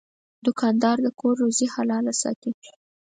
دوکاندار 0.45 0.97
د 1.03 1.07
کور 1.19 1.33
روزي 1.41 1.65
حلاله 1.73 2.13
ساتي. 2.21 2.51